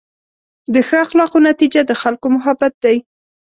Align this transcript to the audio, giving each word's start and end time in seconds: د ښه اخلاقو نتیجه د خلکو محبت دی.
د 0.73 0.75
ښه 0.87 0.97
اخلاقو 1.05 1.37
نتیجه 1.49 1.81
د 1.85 1.91
خلکو 2.01 2.27
محبت 2.35 2.73
دی. 2.83 2.97